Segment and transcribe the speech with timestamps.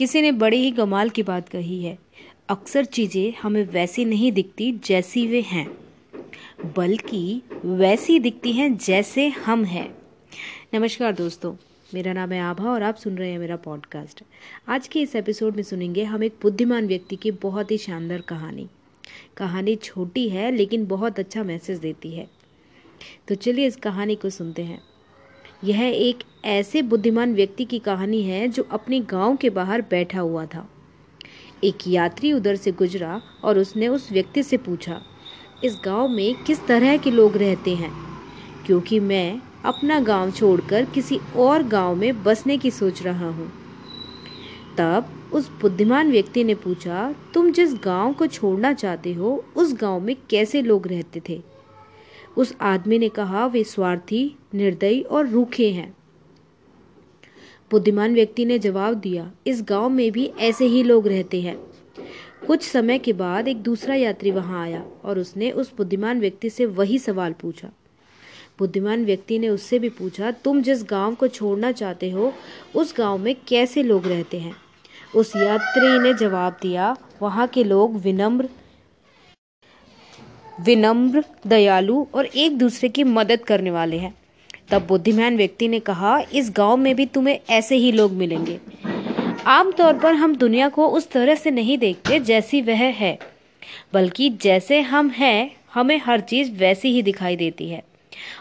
[0.00, 1.98] किसी ने बड़ी ही कमाल की बात कही है।
[2.48, 5.66] अक्सर चीज़ें हमें वैसी नहीं दिखती जैसी वे हैं,
[6.76, 9.86] बल्कि वैसी दिखती हैं जैसे हम हैं।
[10.74, 11.54] नमस्कार दोस्तों,
[11.94, 14.22] मेरा नाम है आभा और आप सुन रहे हैं मेरा पॉडकास्ट
[14.68, 18.68] आज के इस एपिसोड में सुनेंगे हम एक बुद्धिमान व्यक्ति की बहुत ही शानदार कहानी।
[19.36, 22.28] कहानी छोटी है, लेकिन बहुत अच्छा मैसेज देती है।
[23.28, 24.82] तो चलिए इस कहानी को सुनते हैं।
[25.64, 30.46] यह एक ऐसे बुद्धिमान व्यक्ति की कहानी है जो अपने गाँव के बाहर बैठा हुआ
[30.46, 30.68] था।
[31.64, 35.00] एक यात्री उधर से गुजरा और उसने उस व्यक्ति से पूछा,
[35.64, 37.92] इस गाँव में किस तरह के लोग रहते हैं?
[38.66, 43.52] क्योंकि मैं अपना गाँव छोड़कर किसी और गाँव में बसने की सोच रहा हूँ।
[44.78, 50.00] तब उस बुद्धिमान व्यक्ति ने पूछा, तुम जिस गाँव को छोड़ना चाहते हो, उस गाँव
[50.00, 51.59] में कैसे लोग रहते थे?
[52.36, 55.96] उस आदमी ने कहा, वे स्वार्थी, निर्दयी और रूखे हैं।
[57.70, 61.56] बुद्धिमान व्यक्ति ने जवाब दिया, इस गाँव में भी ऐसे ही लोग रहते हैं।
[62.46, 66.66] कुछ समय के बाद एक दूसरा यात्री वहाँ आया और उसने उस बुद्धिमान व्यक्ति से
[66.66, 67.70] वही सवाल पूछा।
[68.58, 72.34] बुद्धिमान व्यक्ति ने उससे भी पूछा, तुम जिस गाँव को छोड़ना चाहते हो,
[72.76, 74.56] उस गाँव में कैसे लोग रहते हैं?
[75.16, 78.48] उस यात्री ने जवाब दिया, वहाँ के लोग विनम्र
[80.64, 84.14] विनम्र, दयालु और एक दूसरे की मदद करने वाले हैं।
[84.70, 88.58] तब बुद्धिमान व्यक्ति ने कहा, इस गाँव में भी तुम्हें ऐसे ही लोग मिलेंगे।
[89.46, 93.18] आमतौर पर हम दुनिया को उस तरह से नहीं देखते जैसी वह है,
[93.92, 97.82] बल्कि जैसे हम हैं, हमें हर चीज़ वैसी ही दिखाई देती है।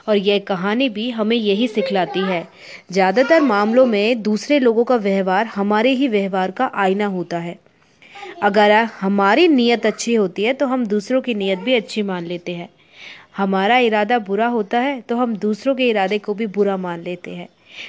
[0.08, 2.48] और यह कहानी भी हमें यही सिखलाती है,
[2.92, 7.58] ज़्यादातर मामलों में दूसरे लोगों का व्यवहार हमारे ही व्यवहार का आईना होता है।
[8.44, 12.54] अगर हमारी नीयत अच्छी होती है तो हम दूसरों की नीयत भी अच्छी मान लेते
[12.56, 12.70] हैं।
[13.38, 17.32] हमारा इरादा बुरा होता है तो हम दूसरों के इरादे को भी बुरा मान लेते
[17.32, 17.48] हैं।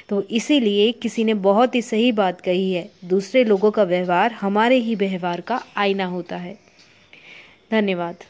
[0.08, 4.76] तो इसीलिए किसी ने बहुत ही सही बात कही है, दूसरे लोगों का व्यवहार हमारे
[4.76, 6.58] ही व्यवहार का आईना होता है।
[7.70, 8.24] धन्यवाद।